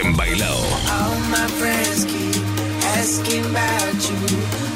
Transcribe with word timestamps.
Bien 0.00 0.14
Bailao. 0.14 0.60
All 0.92 1.18
my 1.28 1.48
friends 1.58 2.04
keep 2.04 2.36
asking 2.98 3.44
about 3.46 3.98
you. 4.08 4.16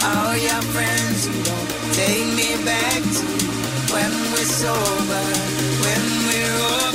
All 0.04 0.36
your 0.36 0.62
friends 0.74 1.26
who 1.26 1.32
don't 1.44 1.94
take 1.94 2.26
me 2.34 2.64
back 2.64 3.02
to 3.18 3.24
when 3.92 4.12
we're 4.32 4.50
sober, 4.62 5.24
when 5.84 6.02
we're 6.26 6.86
old. 6.86 6.91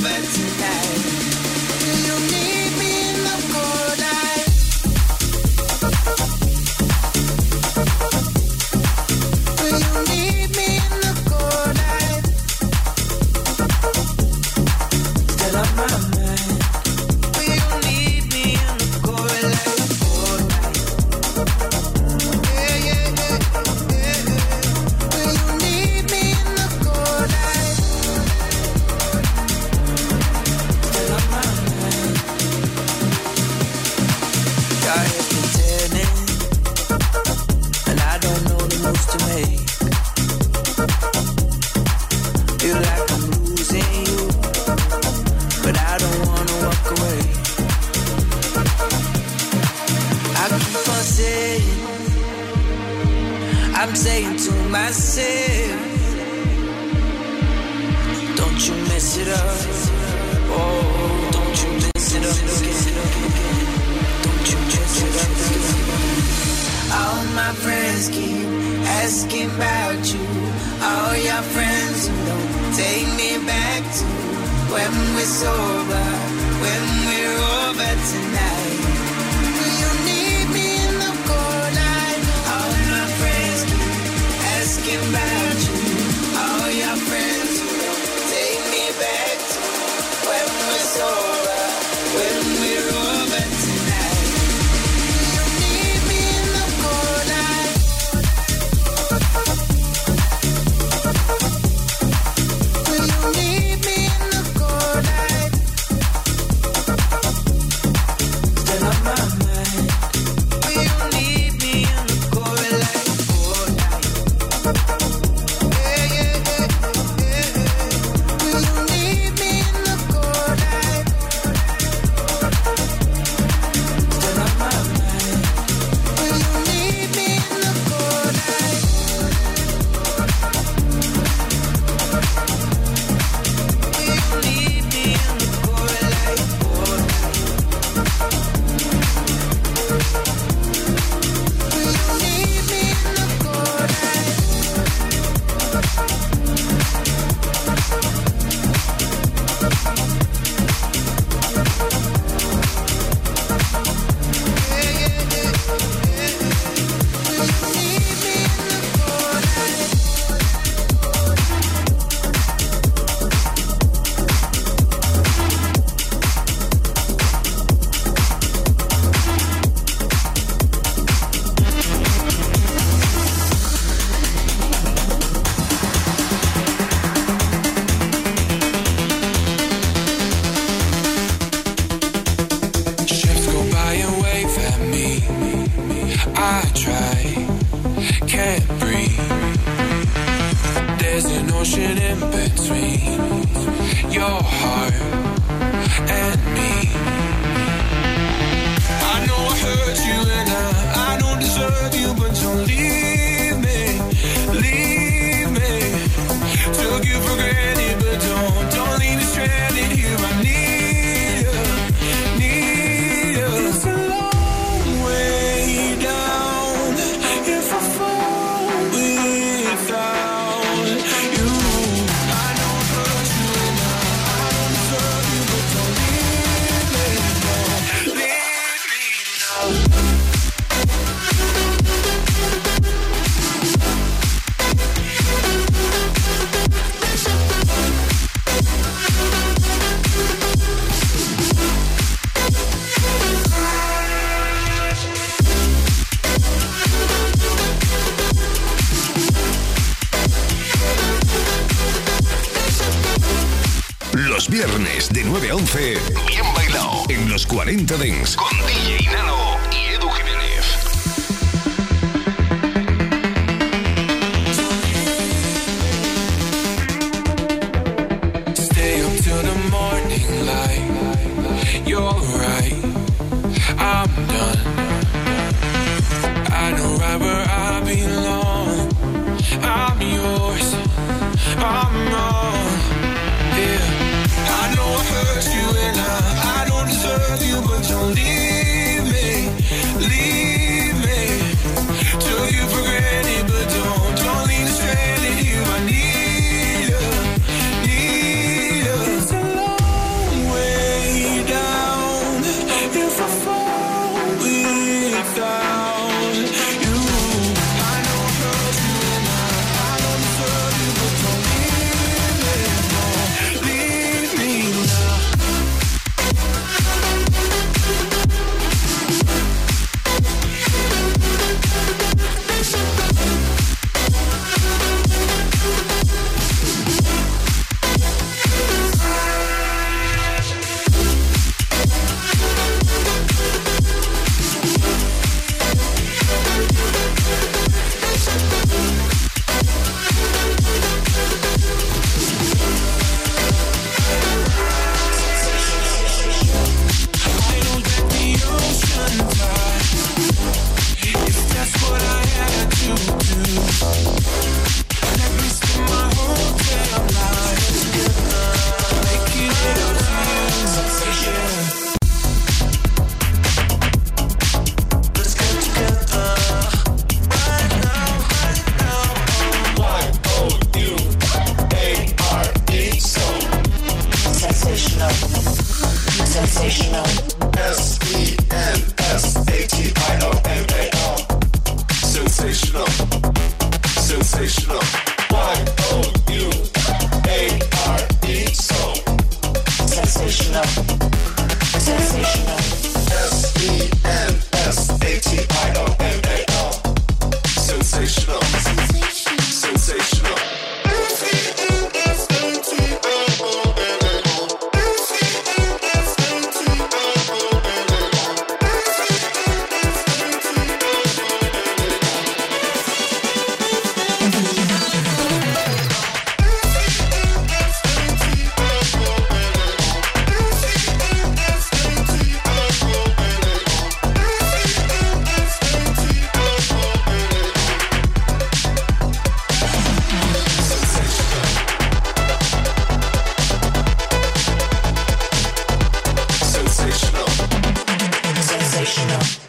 Sensational. 439.08 439.47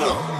Krishna. 0.00 0.39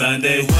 Sunday. 0.00 0.59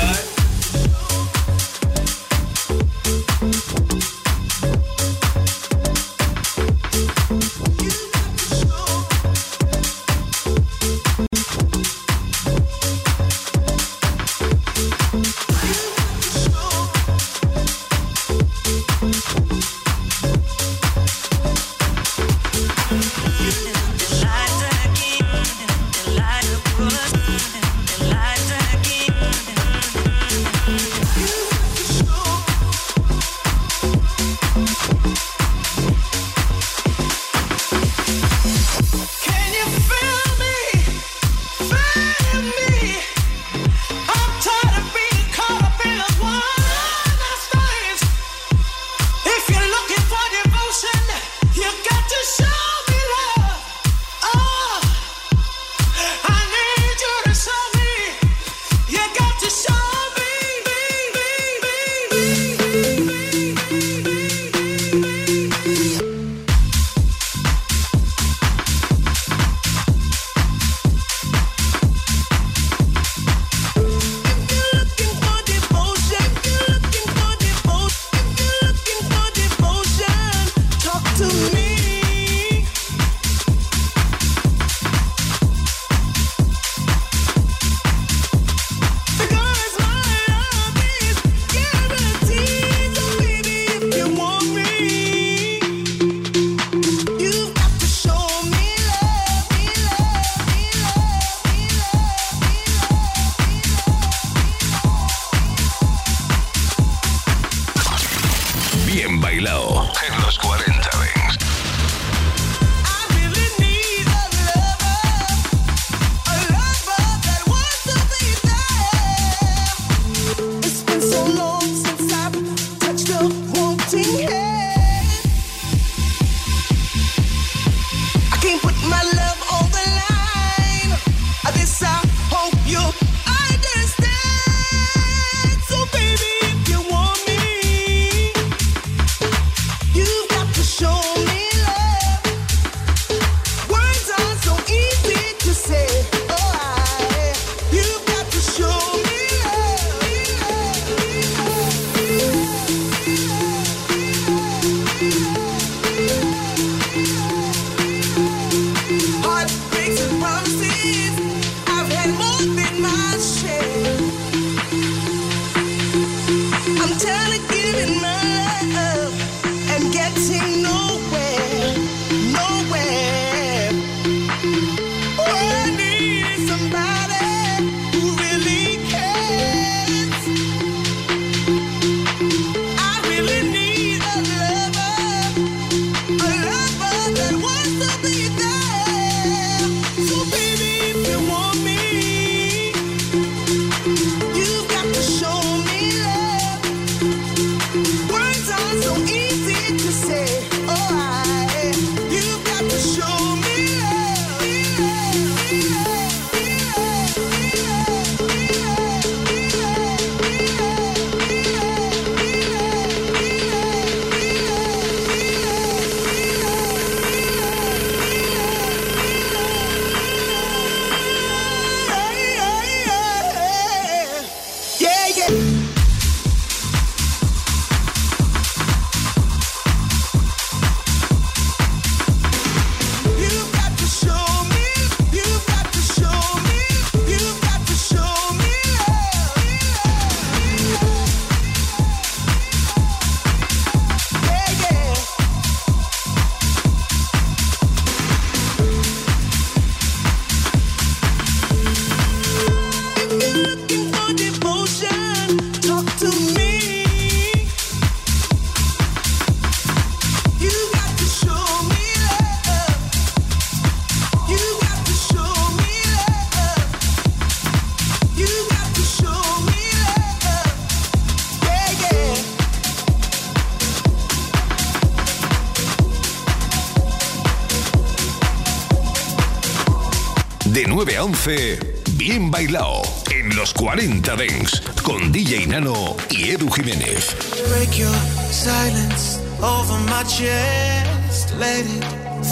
De 280.52 280.66
9 280.66 280.96
a 280.96 281.04
11, 281.04 281.60
bien 281.92 282.28
bailado. 282.28 282.82
En 283.12 283.36
los 283.36 283.54
40 283.54 284.16
Dents. 284.16 284.60
Con 284.82 285.12
DJ 285.12 285.46
Nano 285.46 285.96
y 286.10 286.30
Edu 286.30 286.50
Jiménez. 286.50 287.14
Break 287.50 287.78
your 287.78 287.94
silence 288.32 289.20
over 289.40 289.78
my 289.84 290.02
chest. 290.08 291.32
Let 291.38 291.64
it 291.64 291.84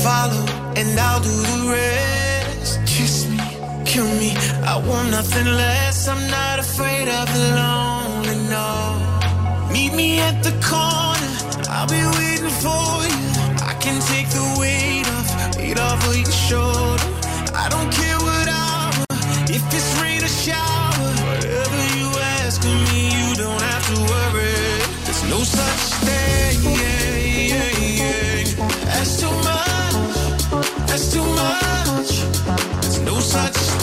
follow, 0.02 0.44
and 0.74 0.98
I'll 0.98 1.20
do 1.20 1.30
the 1.30 1.70
rest. 1.70 2.80
Kiss 2.86 3.28
me, 3.28 3.38
kill 3.84 4.08
me. 4.18 4.34
I 4.66 4.76
want 4.84 5.12
nothing 5.12 5.46
less. 5.46 6.08
I'm 6.08 6.28
not 6.28 6.58
afraid 6.58 7.08
of 7.08 7.32
the 7.32 7.54
lonely, 7.54 8.36
no. 8.50 9.70
Meet 9.72 9.94
me 9.94 10.18
at 10.18 10.42
the 10.42 10.50
corner. 10.60 11.68
I'll 11.70 11.86
be 11.86 12.02
waiting 12.18 12.50
for 12.50 13.06
you. 13.06 13.64
I 13.64 13.74
can 13.78 14.00
take 14.10 14.28
the 14.30 14.56
weight 14.58 15.06
off, 15.06 15.56
weight 15.56 15.78
off 15.78 16.08
of 16.08 16.16
your 16.16 16.32
shoulder. 16.32 17.17
If 19.50 19.62
it's 19.72 20.00
rain 20.02 20.22
or 20.22 20.28
shower. 20.28 21.08
Whatever 21.26 21.80
you 21.98 22.08
ask 22.38 22.60
of 22.62 22.92
me, 22.92 23.08
you 23.18 23.34
don't 23.34 23.62
have 23.62 23.84
to 23.92 24.00
worry. 24.12 24.54
There's 25.04 25.24
no 25.30 25.40
such 25.42 25.84
thing. 26.04 26.28
That's 28.84 29.20
too 29.20 29.30
much. 29.30 30.16
That's 30.88 31.12
too 31.12 31.24
much. 31.24 32.10
There's 32.82 33.00
no 33.00 33.20
such 33.20 33.77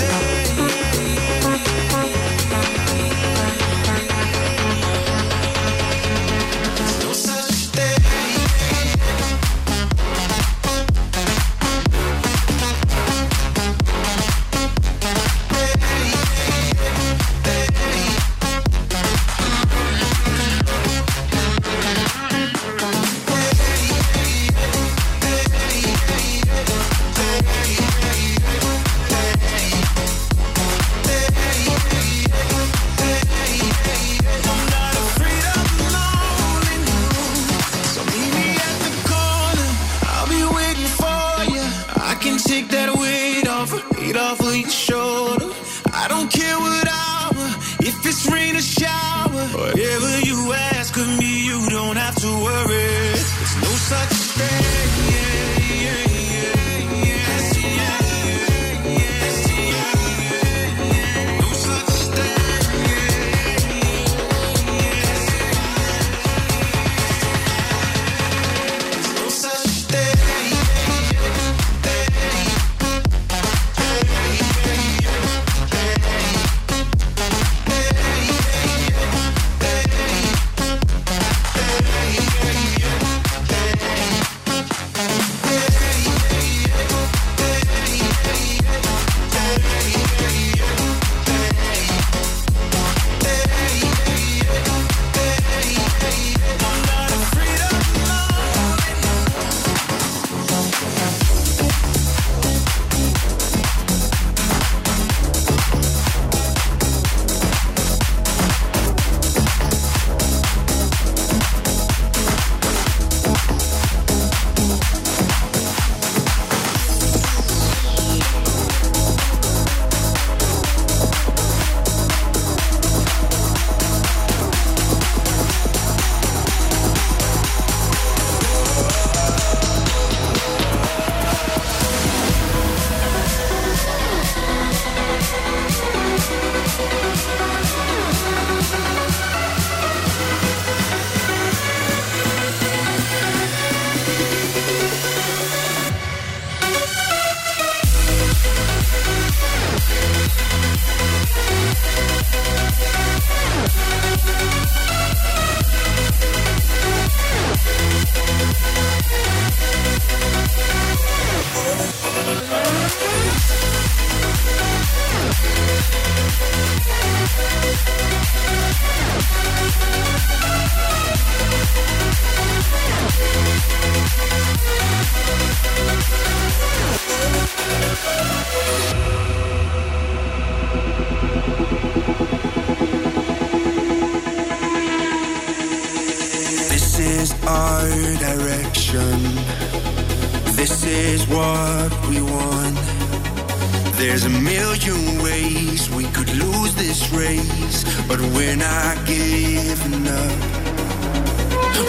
There's 194.18 194.34
a 194.34 194.40
million 194.40 195.22
ways 195.22 195.90
we 195.90 196.06
could 196.06 196.34
lose 196.38 196.74
this 196.76 197.12
race, 197.12 197.84
but 198.08 198.18
we're 198.22 198.56
not 198.56 199.06
giving 199.06 200.08
up. 200.08 200.38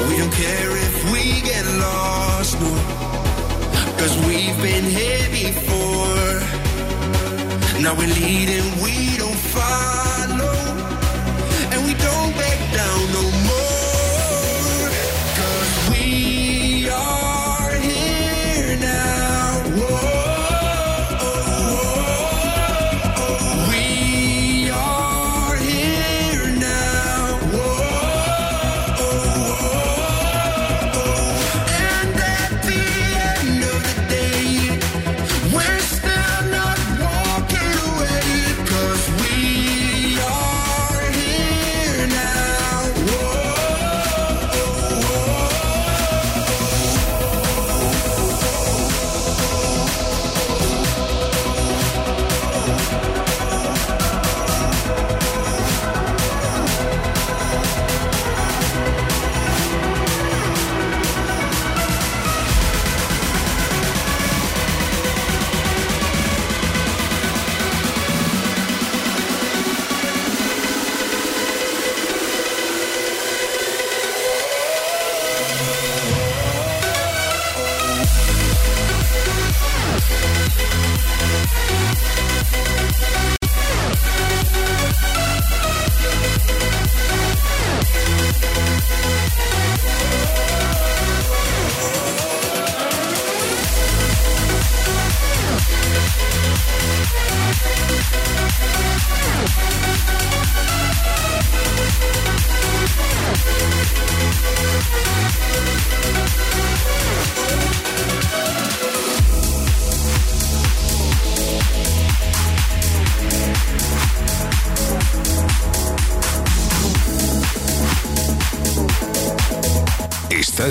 We 0.08 0.18
don't 0.18 0.32
care 0.32 0.72
if 0.88 1.12
we 1.12 1.40
get 1.42 1.64
lost, 1.78 2.60
no. 2.60 2.74
Cause 3.96 4.18
we've 4.26 4.60
been 4.60 4.82
here 4.82 5.28
before. 5.30 6.42
Now 7.80 7.94
we're 7.94 8.12
leading, 8.12 8.66
we 8.82 9.16
don't 9.16 9.42
follow. 9.54 10.58
And 11.70 11.86
we 11.86 11.94
don't 11.94 12.32
back 12.34 12.58
down 12.74 13.12
no 13.12 13.22
more. 13.22 13.45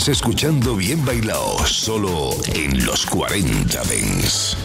Escuchando 0.08 0.76
Bien 0.76 1.04
Bailao, 1.04 1.66
solo 1.66 2.30
en 2.54 2.86
los 2.86 3.08
40 3.08 3.84
Dens. 3.86 4.56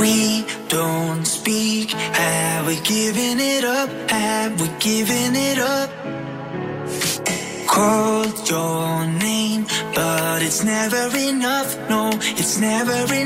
We 0.00 0.46
don't 0.70 1.26
speak, 1.26 1.90
have 1.90 2.66
we 2.66 2.76
given 2.80 3.38
it 3.38 3.64
up? 3.64 3.90
Have 4.10 4.62
we 4.62 4.68
given 4.78 5.36
it 5.36 5.58
up? 5.58 5.90
Called 7.66 8.48
your 8.48 9.06
name, 9.18 9.66
but 9.94 10.40
it's 10.40 10.64
never 10.64 11.14
enough, 11.18 11.76
no, 11.90 12.10
it's 12.38 12.58
never 12.58 13.12
enough. 13.12 13.25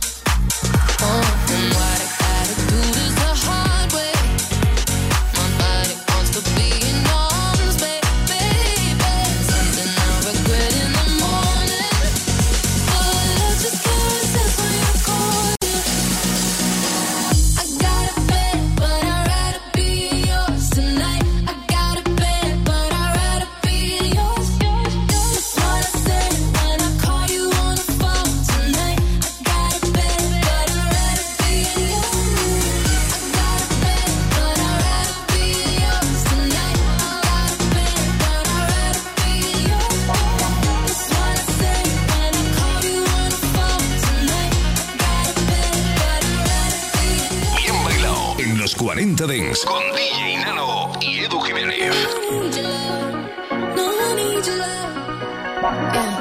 Yeah. 55.71 56.20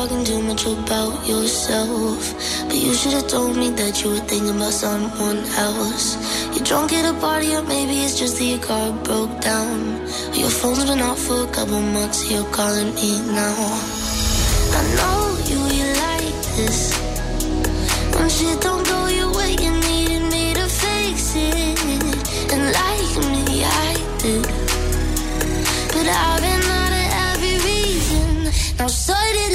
talking 0.00 0.24
too 0.24 0.40
much 0.40 0.64
about 0.64 1.28
yourself. 1.28 2.20
But 2.68 2.78
you 2.86 2.94
should 2.94 3.12
have 3.12 3.28
told 3.28 3.54
me 3.56 3.68
that 3.80 4.02
you 4.02 4.08
were 4.12 4.24
thinking 4.30 4.56
about 4.56 4.72
someone 4.72 5.40
else. 5.66 6.06
You're 6.54 6.64
drunk 6.64 6.94
at 6.94 7.04
a 7.04 7.14
party, 7.20 7.54
or 7.54 7.62
maybe 7.62 7.94
it's 8.04 8.18
just 8.18 8.38
that 8.38 8.48
your 8.52 8.62
car 8.68 8.92
broke 9.04 9.34
down. 9.42 9.78
Your 10.32 10.52
phone's 10.60 10.86
been 10.88 11.02
off 11.02 11.20
for 11.26 11.44
a 11.44 11.50
couple 11.56 11.82
months, 11.96 12.18
you're 12.30 12.50
calling 12.50 12.94
me 12.94 13.10
now. 13.40 13.58
I 14.78 14.82
know 14.96 15.20
you, 15.50 15.60
you 15.78 15.88
like 16.06 16.38
this. 16.56 16.80
When 18.14 18.28
shit 18.36 18.58
don't 18.66 18.84
go 18.92 18.98
your 19.18 19.30
way, 19.36 19.52
you 19.64 19.72
needed 19.86 20.24
me 20.34 20.44
to 20.58 20.66
fix 20.80 21.34
it. 21.36 21.76
And 22.52 22.64
like 22.80 23.14
me, 23.32 23.44
I 23.88 23.92
do. 24.24 24.36
But 25.92 26.06
I've 26.24 26.40
been 26.46 26.64
out 26.78 26.92
of 27.00 27.08
every 27.28 27.56
reason. 27.68 28.28
Now, 28.78 28.86
suddenly. 28.86 29.49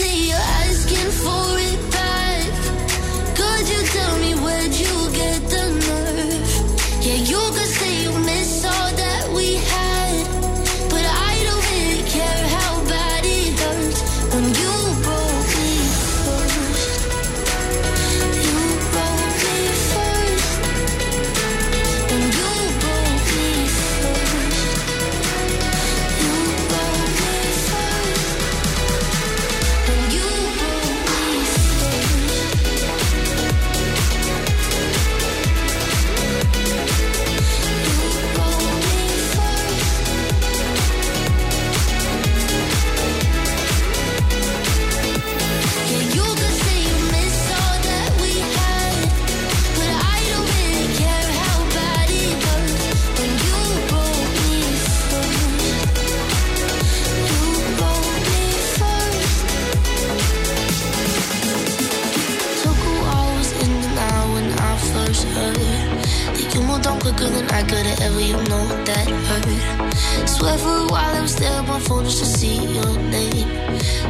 quicker 67.15 67.31
than 67.31 67.49
I 67.49 67.63
could 67.63 67.85
have 67.85 68.01
ever, 68.01 68.19
you 68.19 68.33
know 68.33 68.65
that 68.85 69.07
hurt. 69.27 70.27
Swear 70.27 70.57
for 70.57 70.67
a 70.67 70.87
while 70.87 71.15
I 71.15 71.21
was 71.21 71.35
there, 71.35 71.61
my 71.63 71.79
phone 71.79 72.03
just 72.05 72.19
to 72.19 72.25
see 72.25 72.55
your 72.55 72.97
name. 73.09 73.47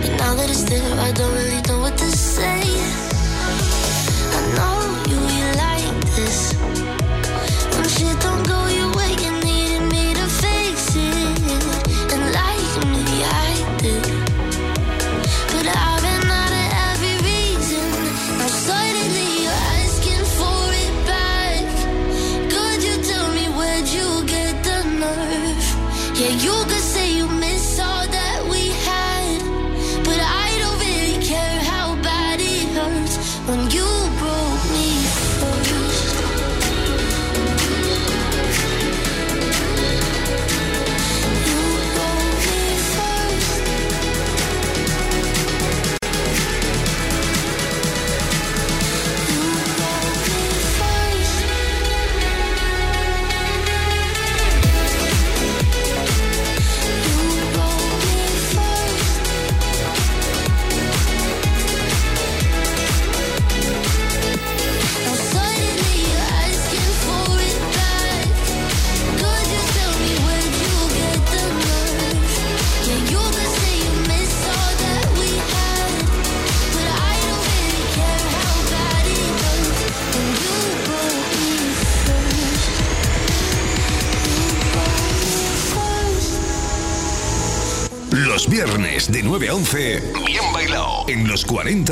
But 0.01 0.11
now 0.17 0.35
that 0.35 0.49
it's 0.49 0.63
there, 0.63 0.99
I 0.99 1.11
don't 1.11 1.33
really 1.33 1.61
know 1.67 1.79
what 1.79 1.97
to 1.97 2.04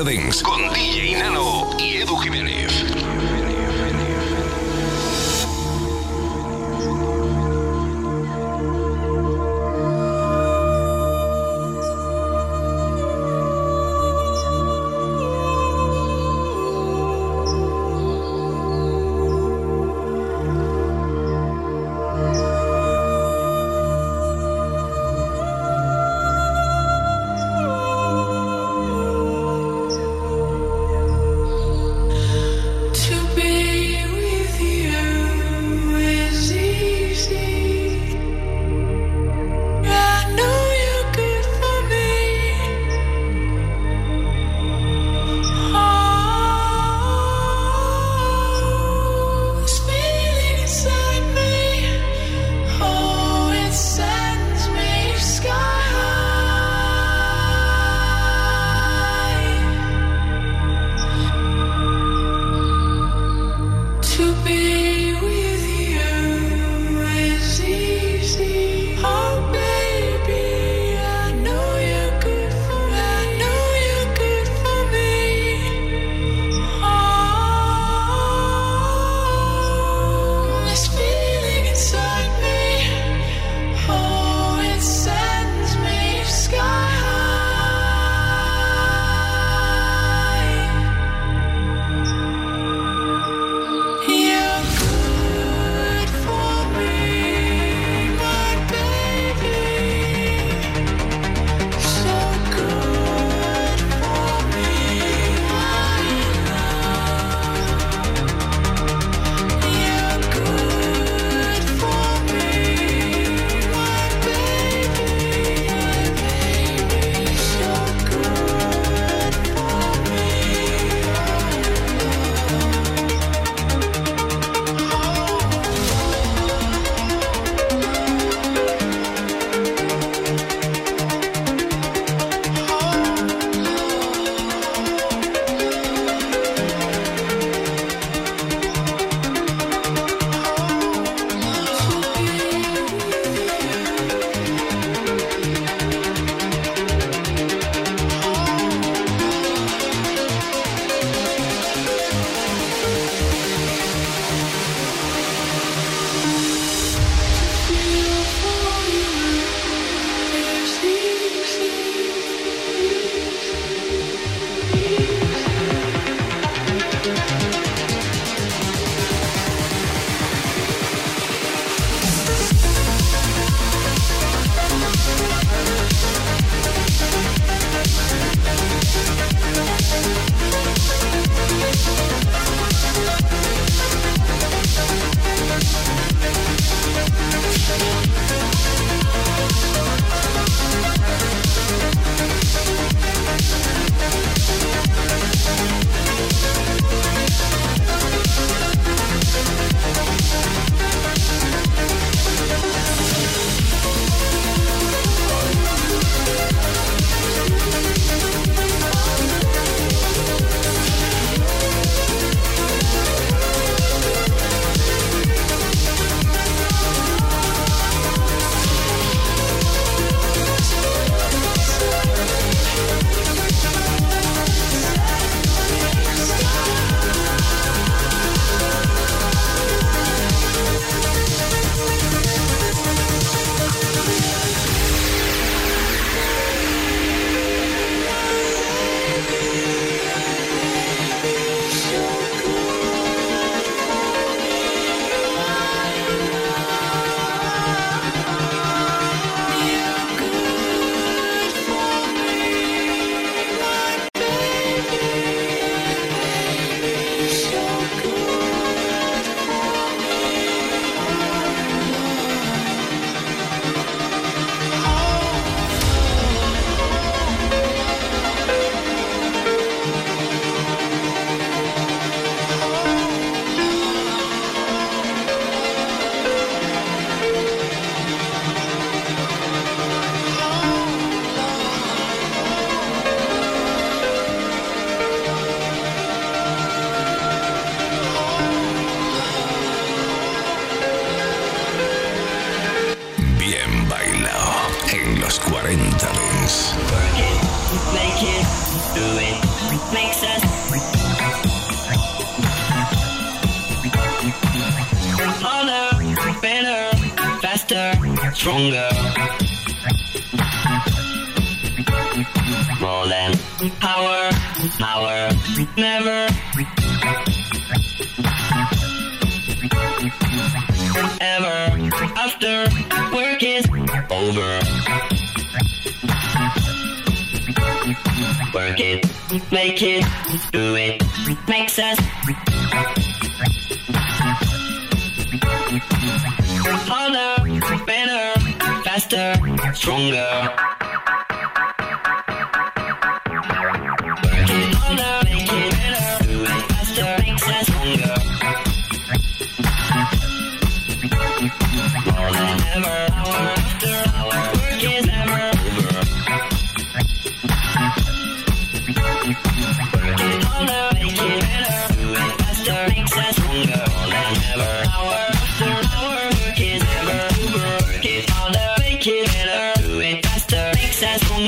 los 0.03 0.43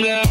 makes 0.01 0.24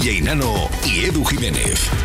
DJ 0.00 0.22
y 0.86 1.04
Edu 1.04 1.22
Jiménez. 1.26 1.99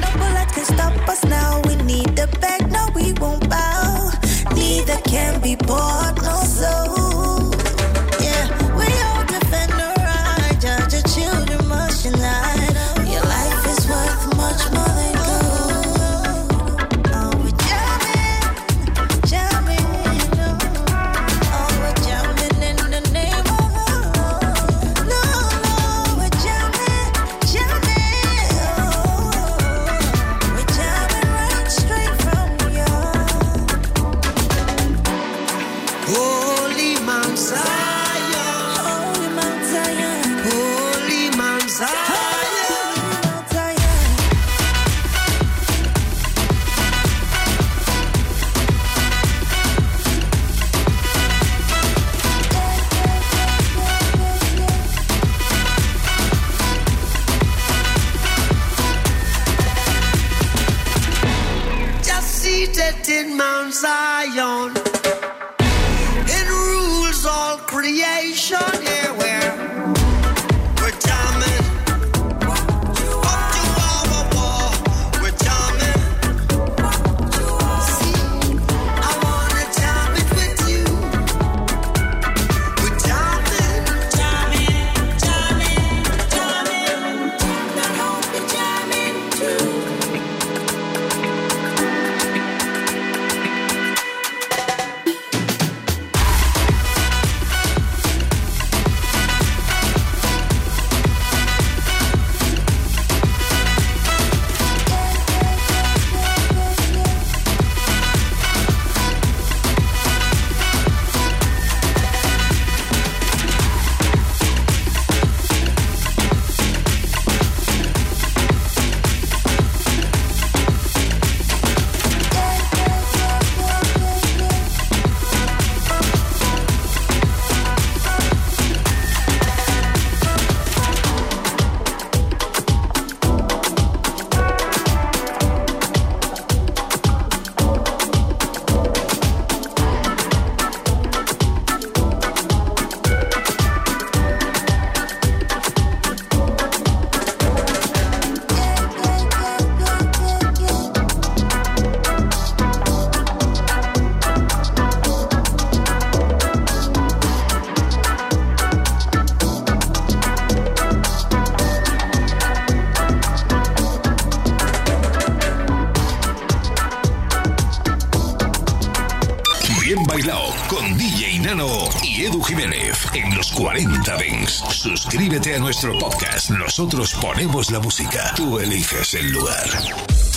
Nuestro 175.59 175.97
podcast. 175.97 176.49
Nosotros 176.49 177.13
ponemos 177.21 177.71
la 177.71 177.79
música. 177.79 178.33
Tú 178.35 178.59
eliges 178.59 179.13
el 179.13 179.31
lugar. 179.31 180.34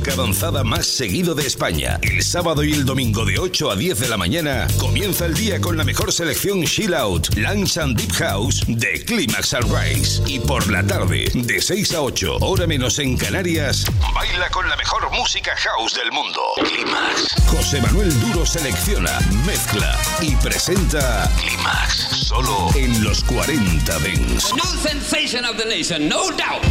Música 0.00 0.14
avanzada 0.14 0.64
más 0.64 0.86
seguido 0.86 1.34
de 1.34 1.46
España. 1.46 1.98
El 2.00 2.22
sábado 2.22 2.64
y 2.64 2.72
el 2.72 2.86
domingo 2.86 3.26
de 3.26 3.38
8 3.38 3.70
a 3.70 3.76
10 3.76 3.98
de 3.98 4.08
la 4.08 4.16
mañana 4.16 4.66
comienza 4.78 5.26
el 5.26 5.34
día 5.34 5.60
con 5.60 5.76
la 5.76 5.84
mejor 5.84 6.10
selección 6.10 6.64
Chill 6.64 6.94
Out, 6.94 7.34
Lounge 7.36 7.78
and 7.78 7.98
Deep 7.98 8.12
House 8.12 8.62
de 8.66 9.04
Climax 9.04 9.48
Sunrise. 9.48 10.22
Y 10.26 10.38
por 10.38 10.70
la 10.70 10.82
tarde, 10.86 11.30
de 11.34 11.60
6 11.60 11.92
a 11.92 12.00
8, 12.00 12.38
hora 12.40 12.66
menos 12.66 12.98
en 12.98 13.18
Canarias, 13.18 13.84
baila 14.14 14.48
con 14.48 14.66
la 14.70 14.76
mejor 14.76 15.10
música 15.10 15.54
house 15.54 15.94
del 15.94 16.10
mundo. 16.12 16.40
Climax. 16.56 17.26
José 17.48 17.82
Manuel 17.82 18.18
Duro 18.20 18.46
selecciona, 18.46 19.18
mezcla 19.44 20.00
y 20.22 20.34
presenta 20.36 21.30
Climax. 21.40 22.08
Solo 22.26 22.70
en 22.74 23.04
los 23.04 23.22
40 23.24 23.98
Dents. 23.98 24.54
New 24.54 24.64
sensation 24.80 25.44
of 25.44 25.58
the 25.58 25.66
nation, 25.66 26.08
no 26.08 26.30
doubt. 26.30 26.64